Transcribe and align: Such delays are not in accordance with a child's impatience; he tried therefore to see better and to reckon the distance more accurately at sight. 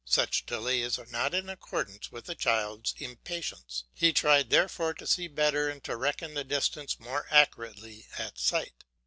Such 0.03 0.47
delays 0.47 0.97
are 0.97 1.05
not 1.05 1.35
in 1.35 1.47
accordance 1.47 2.11
with 2.11 2.27
a 2.27 2.33
child's 2.33 2.95
impatience; 2.97 3.83
he 3.93 4.11
tried 4.11 4.49
therefore 4.49 4.95
to 4.95 5.05
see 5.05 5.27
better 5.27 5.69
and 5.69 5.83
to 5.83 5.95
reckon 5.95 6.33
the 6.33 6.43
distance 6.43 6.99
more 6.99 7.27
accurately 7.29 8.07
at 8.17 8.39
sight. 8.39 8.83